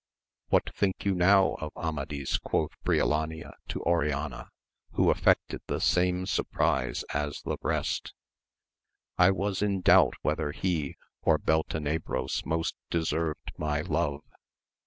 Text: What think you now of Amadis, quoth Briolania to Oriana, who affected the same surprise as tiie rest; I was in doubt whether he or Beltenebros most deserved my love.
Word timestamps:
What 0.47 0.73
think 0.73 1.05
you 1.05 1.13
now 1.13 1.53
of 1.59 1.71
Amadis, 1.77 2.39
quoth 2.39 2.71
Briolania 2.83 3.53
to 3.67 3.83
Oriana, 3.83 4.49
who 4.93 5.11
affected 5.11 5.61
the 5.67 5.79
same 5.79 6.25
surprise 6.25 7.03
as 7.13 7.43
tiie 7.43 7.55
rest; 7.61 8.15
I 9.19 9.29
was 9.29 9.61
in 9.61 9.81
doubt 9.81 10.15
whether 10.23 10.53
he 10.53 10.95
or 11.21 11.37
Beltenebros 11.37 12.47
most 12.47 12.73
deserved 12.89 13.51
my 13.59 13.81
love. 13.81 14.21